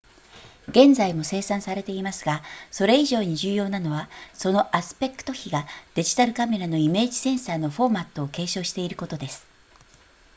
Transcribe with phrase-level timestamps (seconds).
[0.67, 9.45] 現在も生産されていますがそれ以上に重要なのはそのアスペクト比がデジタルカメラのイメージセンサーのフォーマットを継承していることです